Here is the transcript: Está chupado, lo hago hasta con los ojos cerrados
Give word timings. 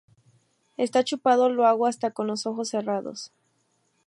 Está 0.77 1.03
chupado, 1.03 1.47
lo 1.49 1.67
hago 1.67 1.85
hasta 1.85 2.09
con 2.09 2.25
los 2.25 2.47
ojos 2.47 2.69
cerrados 2.69 3.31